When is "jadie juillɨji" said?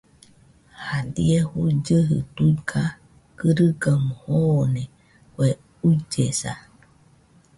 0.85-2.17